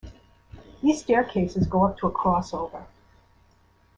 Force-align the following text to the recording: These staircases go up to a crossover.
These 0.81 1.01
staircases 1.03 1.67
go 1.67 1.83
up 1.85 1.99
to 1.99 2.07
a 2.07 2.11
crossover. 2.11 2.87